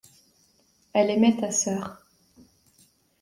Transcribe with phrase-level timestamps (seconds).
[0.93, 2.01] Elle aimait ta sœur.